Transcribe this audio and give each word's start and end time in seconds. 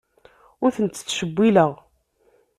Ur 0.63 0.71
tent-ttcewwileɣ. 0.75 1.71